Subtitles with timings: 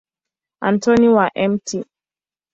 [0.61, 1.85] Antoni wa Mt.